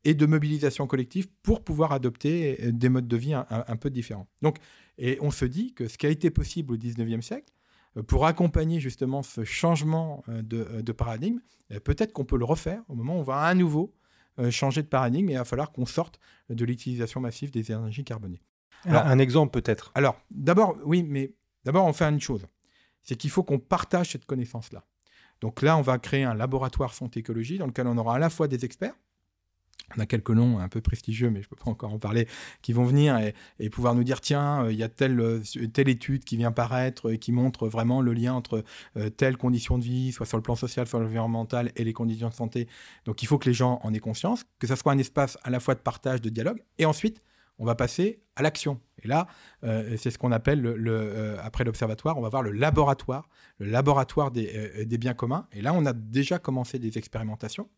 [0.07, 4.27] et de mobilisation collective pour pouvoir adopter euh, des modes de vie un, peu différents.
[4.41, 4.57] Donc,
[4.97, 7.51] et on se dit que ce qui a été possible au 19e siècle,
[7.97, 11.39] euh, pour accompagner justement ce changement euh, de, paradigme,
[11.83, 13.93] peut-être qu'on peut le refaire au moment où on va à nouveau
[14.51, 18.41] changer de paradigme et il va falloir qu'on sorte de l'utilisation massive des énergies carbonées.
[18.87, 19.91] Alors, un exemple peut-être.
[19.95, 21.33] Alors, d'abord, oui, mais
[21.65, 22.45] d'abord, on fait une chose.
[23.03, 24.83] C'est qu'il faut qu'on partage cette connaissance-là.
[25.41, 28.29] Donc là, on va créer un laboratoire santé écologie dans lequel on aura à la
[28.29, 28.95] fois des experts,
[29.95, 32.27] on a quelques noms un peu prestigieux, mais je ne peux pas encore en parler,
[32.61, 33.17] qui vont venir
[33.59, 36.51] et, pouvoir nous dire tiens, euh, il y a telle, euh, telle étude qui vient
[36.51, 38.63] paraître et qui montre vraiment le lien entre
[38.97, 42.29] euh, telle condition de vie, soit sur le plan social, soit environnemental, et les conditions
[42.29, 42.67] de santé.
[43.05, 45.49] Donc il faut que les gens en aient conscience, que ça soit un espace à
[45.49, 47.21] la fois de partage, de dialogue, et ensuite
[47.59, 48.79] on va passer à l'action.
[49.03, 49.27] Et là,
[49.61, 54.85] c'est ce qu'on appelle, le, après l'observatoire, on va voir le laboratoire, le laboratoire des,
[54.85, 55.47] des biens communs.
[55.51, 57.69] Et là, on a déjà commencé des expérimentations.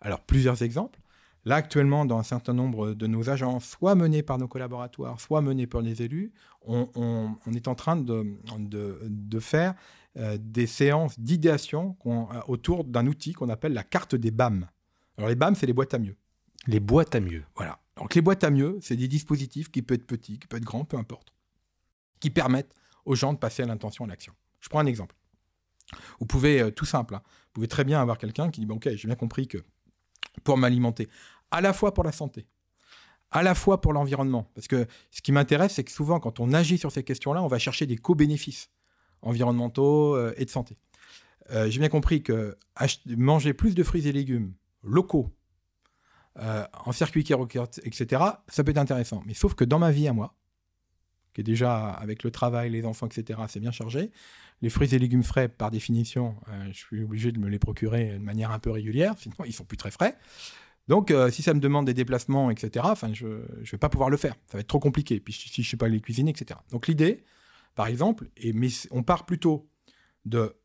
[0.00, 1.00] Alors, plusieurs exemples.
[1.44, 5.40] Là, actuellement, dans un certain nombre de nos agences, soit menées par nos collaborateurs, soit
[5.40, 6.32] menées par les élus,
[6.66, 9.74] on, est en train de, de, faire
[10.18, 14.66] euh, des séances d'idéation euh, autour d'un outil qu'on appelle la carte des BAM.
[15.16, 16.16] Alors les BAM, c'est les boîtes à mieux.
[16.66, 17.44] Les boîtes à mieux.
[17.56, 17.78] Voilà.
[17.98, 20.64] Donc les boîtes à mieux, c'est des dispositifs qui peuvent être petits, qui peuvent être
[20.64, 21.34] grands, peu importe,
[22.20, 24.32] qui permettent aux gens de passer à l'intention à l'action.
[24.60, 25.16] Je prends un exemple.
[26.20, 28.76] Vous pouvez, euh, tout simple, hein, vous pouvez très bien avoir quelqu'un qui dit, bon,
[28.76, 29.58] ok, j'ai bien compris que
[30.44, 31.08] pour m'alimenter,
[31.50, 32.46] à la fois pour la santé,
[33.30, 34.50] à la fois pour l'environnement.
[34.54, 37.48] Parce que ce qui m'intéresse, c'est que souvent, quand on agit sur ces questions-là, on
[37.48, 38.70] va chercher des co-bénéfices
[39.22, 40.76] environnementaux euh, et de santé.
[41.50, 42.56] Euh, j'ai bien compris que
[43.06, 45.34] manger plus de fruits et légumes locaux,
[46.38, 49.22] euh, en circuit roquette, etc., ça peut être intéressant.
[49.26, 50.34] Mais sauf que dans ma vie à moi,
[51.34, 54.10] qui est déjà avec le travail, les enfants, etc., c'est bien chargé,
[54.62, 56.36] les fruits et légumes frais, par définition,
[56.72, 59.64] je suis obligé de me les procurer de manière un peu régulière, sinon ils sont
[59.64, 60.18] plus très frais.
[60.88, 64.34] Donc, si ça me demande des déplacements, etc., je ne vais pas pouvoir le faire.
[64.46, 65.20] Ça va être trop compliqué.
[65.20, 66.58] Puis si je ne sais pas les cuisiner, etc.
[66.72, 67.24] Donc, l'idée,
[67.74, 69.68] par exemple, et, mais on part plutôt
[70.24, 70.56] de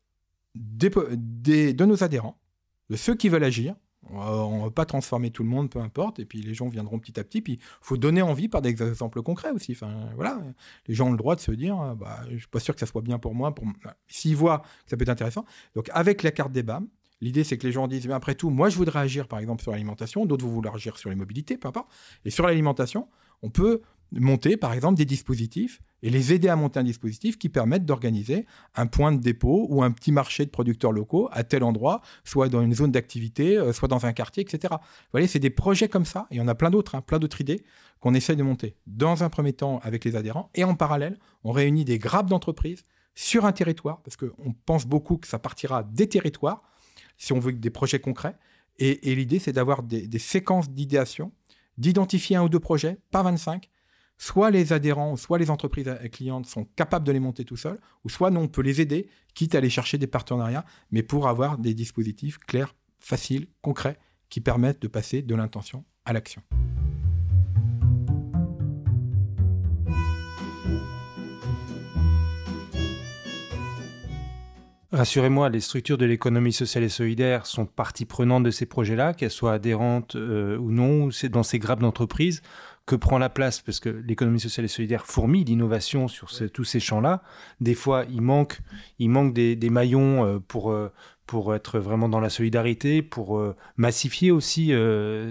[1.84, 2.40] nos adhérents,
[2.90, 3.76] de ceux qui veulent agir.
[4.10, 6.98] On ne va pas transformer tout le monde, peu importe, et puis les gens viendront
[6.98, 7.40] petit à petit.
[7.40, 9.72] Puis il faut donner envie par des exemples concrets aussi.
[9.72, 10.40] Enfin, voilà,
[10.86, 12.74] les gens ont le droit de se dire, ah, bah, je ne suis pas sûr
[12.74, 13.54] que ça soit bien pour moi.
[13.54, 13.66] Pour...
[14.06, 15.44] S'ils voient que ça peut être intéressant.
[15.74, 16.88] Donc avec la carte des BAM,
[17.20, 19.62] L'idée, c'est que les gens disent, mais après tout, moi, je voudrais agir, par exemple,
[19.62, 21.88] sur l'alimentation, d'autres vont vouloir agir sur les mobilités, peu importe.
[22.26, 23.08] Et sur l'alimentation,
[23.40, 23.80] on peut
[24.20, 28.46] monter, par exemple, des dispositifs et les aider à monter un dispositif qui permette d'organiser
[28.74, 32.48] un point de dépôt ou un petit marché de producteurs locaux à tel endroit, soit
[32.48, 34.74] dans une zone d'activité, euh, soit dans un quartier, etc.
[34.74, 37.40] Vous voyez, c'est des projets comme ça, et en a plein d'autres, hein, plein d'autres
[37.40, 37.64] idées
[38.00, 38.76] qu'on essaye de monter.
[38.86, 42.82] Dans un premier temps avec les adhérents, et en parallèle, on réunit des grappes d'entreprises
[43.14, 46.62] sur un territoire, parce qu'on pense beaucoup que ça partira des territoires,
[47.16, 48.36] si on veut des projets concrets.
[48.78, 51.32] Et, l'idée, c'est d'avoir des, des séquences d'idéation,
[51.78, 53.70] d'identifier un ou deux projets, pas 25,
[54.18, 58.08] soit les adhérents, soit les entreprises clientes sont capables de les monter tout seuls, ou
[58.08, 61.58] soit nous, on peut les aider, quitte à aller chercher des partenariats, mais pour avoir
[61.58, 63.98] des dispositifs clairs, faciles, concrets,
[64.28, 66.42] qui permettent de passer de l'intention à l'action.
[74.94, 79.32] Rassurez-moi, les structures de l'économie sociale et solidaire sont partie prenante de ces projets-là, qu'elles
[79.32, 82.42] soient adhérentes euh, ou non, dans ces grappes d'entreprise
[82.86, 86.80] que prend la place, parce que l'économie sociale et solidaire fourmille d'innovation sur tous ces
[86.80, 87.22] champs-là.
[87.60, 88.60] Des fois, il manque,
[88.98, 90.92] il manque des, maillons euh, pour, euh,
[91.26, 93.42] pour être vraiment dans la solidarité, pour
[93.76, 94.72] massifier aussi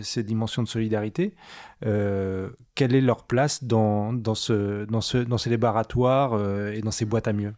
[0.01, 1.35] ces dimensions de solidarité.
[1.81, 6.33] quelle est leur place dans, dans, ce, dans, ce, dans ces laboratoires
[6.71, 7.53] et dans ces boîtes à mieux?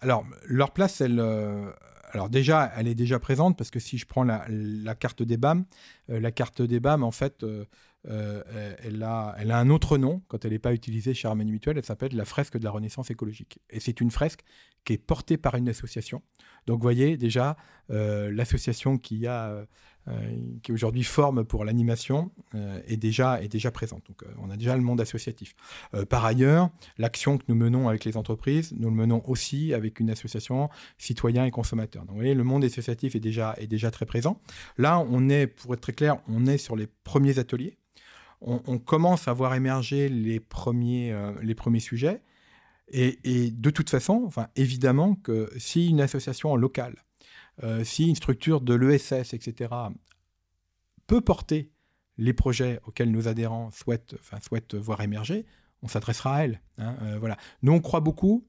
[0.00, 1.70] Alors, leur place, elle, euh,
[2.12, 4.44] alors déjà, elle est déjà présente parce que si je prends la,
[4.94, 5.64] carte des BAM,
[6.10, 7.64] euh, la carte des BAM, en fait, euh,
[8.04, 11.78] elle, a, elle a un autre nom quand elle n'est pas utilisée chez Harmonie Mutuelle.
[11.78, 13.58] Elle s'appelle la fresque de la Renaissance écologique.
[13.70, 14.42] Et c'est une fresque
[14.84, 16.22] qui est portée par une association.
[16.66, 17.56] Donc, vous voyez déjà
[17.88, 19.66] l'association qui a euh,
[20.62, 24.06] qui aujourd'hui forme pour l'animation euh, est, déjà, est déjà présente.
[24.06, 25.54] Donc euh, on a déjà le monde associatif.
[26.08, 30.10] par ailleurs, l'action que nous menons avec les entreprises, nous le menons aussi avec une
[30.10, 32.02] association citoyens et consommateurs.
[32.02, 34.40] Donc vous voyez, le monde associatif est déjà, est déjà très présent.
[34.78, 37.76] Là, on est, pour être très clair, on est sur les premiers ateliers.
[38.42, 42.20] On, commence à voir émerger les premiers, les premiers sujets.
[42.88, 47.05] Et, et, de toute façon, enfin, évidemment que si une association locale
[47.62, 49.74] euh, si une structure de l'ESS, etc.,
[51.06, 51.70] peut porter
[52.18, 55.46] les projets auxquels nos adhérents souhaitent, enfin, souhaitent voir émerger,
[55.82, 56.62] on s'adressera à elle.
[56.78, 57.36] Hein, euh, voilà.
[57.62, 58.46] Nous, on croit beaucoup,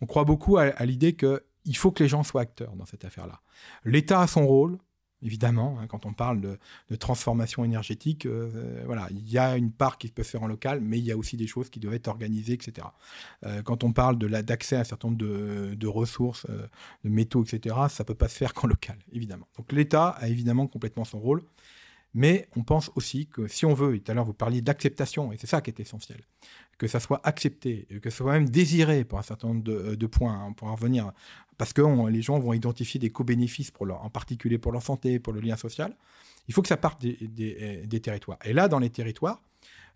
[0.00, 3.04] on croit beaucoup à, à l'idée qu'il faut que les gens soient acteurs dans cette
[3.04, 3.40] affaire-là.
[3.84, 4.78] L'État a son rôle,
[5.22, 6.58] évidemment, hein, quand on parle de,
[6.96, 10.46] transformation énergétique, euh, euh, voilà, il y a une part qui peut se faire en
[10.46, 12.86] local, mais il y a aussi des choses qui doivent être organisées, etc.
[13.44, 16.46] Euh, quand on parle d'accès à un certain nombre de, ressources,
[17.04, 19.48] de métaux, etc., ça ne peut pas se faire qu'en local, évidemment.
[19.56, 21.42] Donc l'État a évidemment complètement son rôle,
[22.14, 25.32] mais on pense aussi que si on veut, et tout à l'heure vous parliez d'acceptation,
[25.32, 26.20] et c'est ça qui est essentiel,
[26.78, 30.34] que ça soit accepté, que ça soit même désiré pour un certain nombre de, points,
[30.34, 31.12] hein, pour en revenir
[31.58, 35.40] parce que les gens vont identifier des co-bénéfices, en particulier pour leur santé, pour le
[35.40, 35.94] lien social.
[36.46, 38.38] Il faut que ça parte des, territoires.
[38.44, 39.42] Et là, dans les territoires,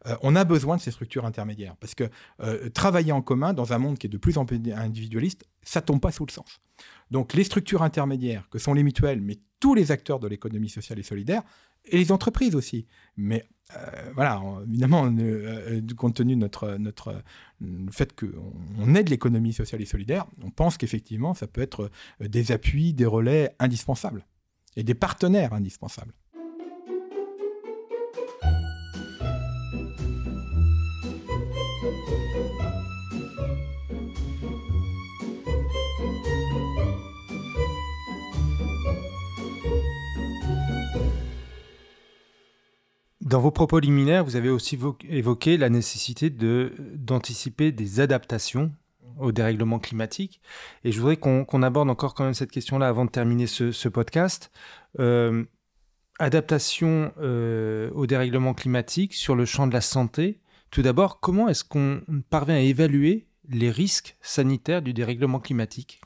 [0.07, 1.77] euh, on a besoin de ces structures intermédiaires.
[1.77, 4.61] Parce que euh, travailler en commun dans un monde qui est de plus en plus
[4.75, 6.61] individualiste, ça tombe pas sous le sens.
[7.13, 10.99] Donc les structures intermédiaires, que sont les mutuelles, mais tous les acteurs de l'économie sociale
[10.99, 11.43] et solidaire,
[11.87, 12.87] et les entreprises aussi.
[13.17, 13.45] Mais
[13.77, 17.23] euh, voilà, évidemment, euh, compte tenu de notre,
[17.91, 21.91] fait qu'on aide l'économie sociale et solidaire, on pense qu'effectivement, ça peut être
[22.21, 24.27] euh, des appuis, des relais indispensables
[24.77, 26.15] et des partenaires indispensables.
[43.33, 48.71] Dans vos propos liminaires, vous avez aussi évoqué la nécessité d'anticiper des adaptations
[49.19, 50.43] au dérèglement climatique.
[50.85, 54.51] Et je voudrais qu'on aborde encore quand même cette question-là avant de terminer ce, podcast.
[55.01, 55.45] Euh,
[56.19, 60.39] Adaptation au dérèglement climatique sur le champ de la santé.
[60.71, 66.03] Tout d'abord, comment est-ce qu'on parvient à évaluer les risques sanitaires du dérèglement climatique?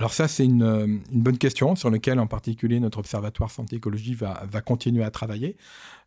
[0.00, 4.46] Alors ça, c'est une, bonne question sur laquelle en particulier notre observatoire santé écologie va,
[4.64, 5.58] continuer à travailler.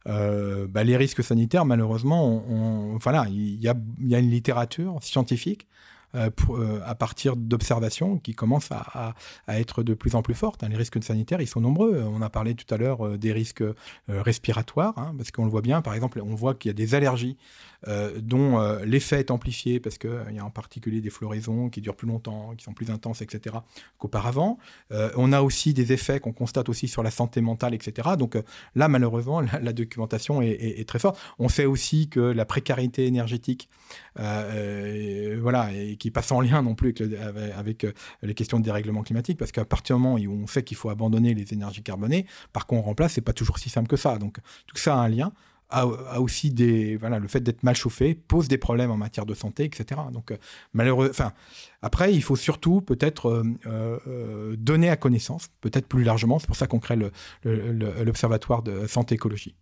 [0.06, 2.44] Bah, les risques sanitaires, malheureusement,
[3.02, 5.68] voilà, il y a, une littérature scientifique
[6.16, 9.16] euh, euh, à partir d'observations qui commencent à,
[9.48, 10.63] être de plus en plus fortes.
[10.63, 10.70] Hein.
[10.70, 12.04] Les risques sanitaires, ils sont nombreux.
[12.04, 13.63] On a parlé tout à l'heure euh, des risques
[14.08, 16.94] respiratoires, hein, parce qu'on le voit bien, par exemple, on voit qu'il y a des
[16.94, 17.38] allergies
[18.22, 22.08] dont l'effet est amplifié, parce qu'il y a en particulier des floraisons qui durent plus
[22.08, 23.58] longtemps, qui sont plus intenses, etc.,
[23.98, 24.58] qu'auparavant.
[24.91, 28.10] on a aussi des effets qu'on constate aussi sur la santé mentale, etc.
[28.17, 28.38] Donc
[28.76, 31.19] là, malheureusement, la, documentation est, très forte.
[31.39, 33.69] On sait aussi que la précarité énergétique,
[34.15, 36.93] voilà, et qui passe en lien non plus
[37.56, 40.63] avec, euh, les questions de dérèglement climatique, parce qu'à partir du moment où on sait
[40.63, 43.88] qu'il faut abandonner les énergies carbonées, par contre on remplace, c'est pas toujours si simple
[43.88, 44.17] que ça.
[44.17, 45.32] Donc tout ça a un lien.
[45.76, 49.34] A, aussi des voilà le fait d'être mal chauffé pose des problèmes en matière de
[49.34, 50.38] santé etc donc euh,
[50.74, 51.34] malheureux enfin
[51.82, 56.40] après il faut surtout peut-être euh, donner à connaissance peut-être plus largement.
[56.40, 56.98] C'est pour ça qu'on crée
[57.44, 59.56] l'observatoire de santé écologie.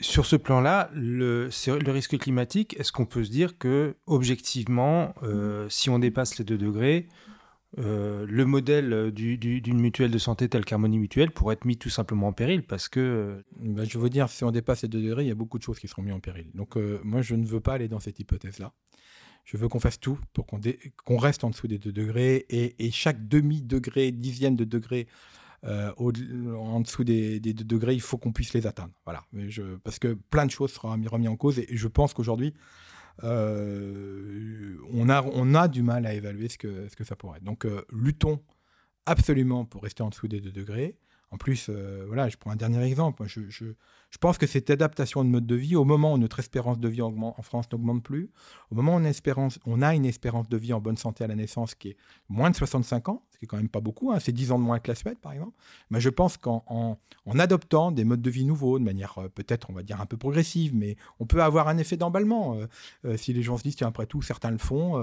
[0.00, 1.48] Sur ce plan-là, le,
[1.86, 6.56] risque climatique, est-ce qu'on peut se dire que, objectivement, euh, si on dépasse les 2
[6.56, 7.08] degrés,
[7.76, 12.28] euh, le modèle d'une mutuelle de santé telle qu'Harmonie Mutuelle pourrait être mis tout simplement
[12.28, 13.00] en péril parce que...
[13.00, 15.58] Euh, ben, je veux dire, si on dépasse les 2 degrés, il y a beaucoup
[15.58, 16.50] de choses qui seront mises en péril.
[16.54, 18.72] Donc moi, je ne veux pas aller dans cette hypothèse-là.
[19.44, 23.28] Je veux qu'on fasse tout pour qu'on reste en dessous des 2 degrés et, chaque
[23.28, 25.06] demi-degré, dixième de degré
[25.64, 28.92] euh, en dessous des, des, degrés, il faut qu'on puisse les atteindre.
[29.04, 29.24] Voilà.
[29.84, 32.60] Parce que plein de choses seront remis en cause et, je pense qu'aujourd'hui, euh,
[33.22, 37.44] on, a, on a du mal à évaluer ce que, ce que ça pourrait être.
[37.44, 38.40] Donc, euh, luttons
[39.06, 40.96] absolument pour rester en dessous des 2 degrés.
[41.30, 41.68] En plus,
[42.06, 43.24] voilà, je prends un dernier exemple.
[43.26, 43.72] Je,
[44.20, 47.02] pense que cette adaptation de mode de vie, au moment où notre espérance de vie
[47.02, 48.30] en France n'augmente plus,
[48.70, 49.00] au moment où
[49.66, 51.96] on a, une espérance de vie en bonne santé à la naissance qui est
[52.28, 54.58] moins de 65 ans, ce qui est quand même pas beaucoup, hein, c'est 10 ans
[54.58, 55.56] de moins que la Suède par exemple,
[55.90, 59.70] mais je pense qu'en en, adoptant des modes de vie nouveaux, de manière euh, peut-être
[59.70, 62.56] on va dire un peu progressive, mais on peut avoir un effet d'emballement.
[62.56, 62.66] Euh,
[63.04, 64.98] euh, si les gens se disent, tiens, après tout, certains le font,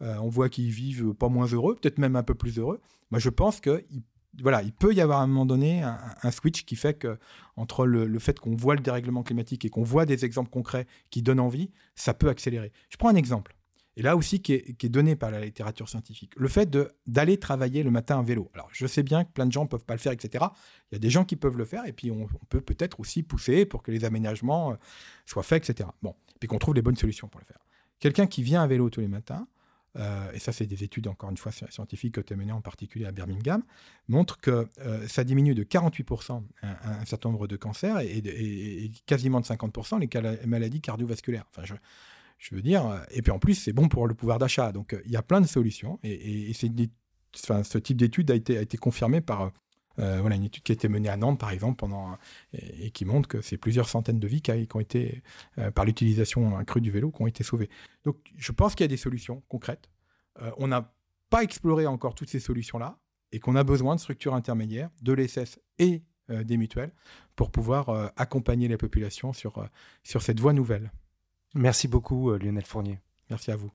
[0.00, 2.80] on voit qu'ils vivent pas moins heureux, peut-être même un peu plus heureux.
[3.10, 4.02] Moi, je pense qu'il
[4.40, 7.18] voilà, il peut y avoir à un moment donné un, switch qui fait que
[7.56, 11.22] entre le, fait qu'on voit le dérèglement climatique et qu'on voit des exemples concrets qui
[11.22, 12.72] donnent envie, ça peut accélérer.
[12.90, 13.56] Je prends un exemple,
[13.96, 16.32] et là aussi qui est, donné par la littérature scientifique.
[16.36, 16.74] Le fait
[17.06, 18.50] d'aller travailler le matin en vélo.
[18.54, 20.44] Alors je sais bien que plein de gens ne peuvent pas le faire, etc.
[20.90, 23.22] Il y a des gens qui peuvent le faire, et puis on, peut peut-être aussi
[23.22, 24.76] pousser pour que les aménagements euh,
[25.26, 25.88] soient faits, etc.
[26.02, 27.58] Bon, puis qu'on trouve les bonnes solutions pour le faire.
[27.98, 29.46] Quelqu'un qui vient à vélo tous les matins,
[29.96, 32.60] euh, et ça c'est des études encore une fois scientifiques que tu as menées en
[32.60, 33.62] particulier à Birmingham,
[34.08, 39.46] montrent que euh, ça diminue de 48% un, certain nombre de cancers et, quasiment de
[39.46, 41.46] 50% les maladies cardiovasculaires.
[41.50, 41.62] Enfin,
[42.38, 44.72] je, veux dire, euh, et puis en plus c'est bon pour le pouvoir d'achat.
[44.72, 46.52] Donc il y a plein de solutions et,
[47.32, 49.52] ce type d'étude a été, été confirmé par
[50.20, 52.16] voilà, une étude qui a été menée à Nantes, par exemple, pendant,
[52.52, 55.22] et, qui montre que c'est plusieurs centaines de vies qui, ont été,
[55.58, 57.68] euh, par l'utilisation accrue du vélo, qui ont été sauvées.
[58.04, 59.90] Donc, je pense qu'il y a des solutions concrètes.
[60.42, 60.92] Euh, on n'a
[61.28, 62.98] pas exploré encore toutes ces solutions-là,
[63.32, 66.92] et qu'on a besoin de structures intermédiaires, de l'ESS et des mutuelles,
[67.34, 69.68] pour pouvoir accompagner les populations sur,
[70.04, 70.92] sur cette voie nouvelle.
[71.54, 73.00] Merci beaucoup, Lionel Fournier.
[73.30, 73.70] Merci à vous.